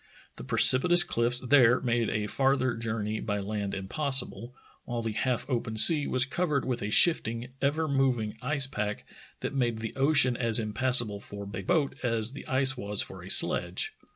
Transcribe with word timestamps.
The 0.37 0.43
precipitous 0.43 1.03
cliffs 1.03 1.41
there 1.41 1.79
made 1.79 2.09
a 2.09 2.25
farther 2.25 2.75
journey 2.75 3.19
by 3.19 3.37
land 3.39 3.75
impossible, 3.75 4.55
while 4.85 5.03
the 5.03 5.11
half 5.11 5.47
open 5.47 5.77
sea 5.77 6.07
was 6.07 6.25
covered 6.25 6.65
with 6.65 6.81
a 6.81 6.89
shifting, 6.89 7.53
ever 7.61 7.87
moving 7.87 8.35
ice 8.41 8.65
pack 8.65 9.05
that 9.41 9.53
made 9.53 9.77
the 9.77 9.95
ocean 9.95 10.35
as 10.35 10.57
impassa 10.57 11.05
ble 11.05 11.19
for 11.19 11.43
a 11.43 11.61
boat 11.61 11.93
as 12.01 12.31
the 12.31 12.47
ice 12.47 12.75
was 12.75 13.03
for 13.03 13.21
a 13.21 13.29
sledge. 13.29 13.93